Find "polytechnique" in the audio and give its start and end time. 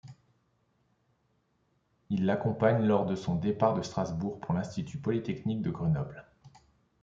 4.97-5.61